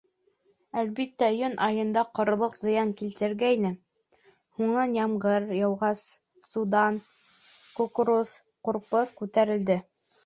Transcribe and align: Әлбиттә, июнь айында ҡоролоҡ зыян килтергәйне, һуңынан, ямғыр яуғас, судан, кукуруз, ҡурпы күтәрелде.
Әлбиттә, 0.81 1.27
июнь 1.35 1.57
айында 1.65 2.03
ҡоролоҡ 2.19 2.55
зыян 2.59 2.93
килтергәйне, 3.01 3.71
һуңынан, 4.61 4.97
ямғыр 5.01 5.47
яуғас, 5.59 6.05
судан, 6.49 7.01
кукуруз, 7.81 8.37
ҡурпы 8.69 9.09
күтәрелде. 9.23 9.83